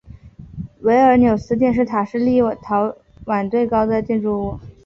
[0.79, 4.59] 维尔纽斯电视塔是立陶宛最高的建筑物。